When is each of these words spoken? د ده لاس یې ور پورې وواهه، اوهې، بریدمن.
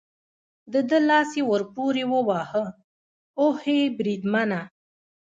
د 0.73 0.75
ده 0.89 0.99
لاس 1.09 1.29
یې 1.37 1.43
ور 1.49 1.63
پورې 1.75 2.03
وواهه، 2.13 2.65
اوهې، 3.41 3.79
بریدمن. 3.97 4.51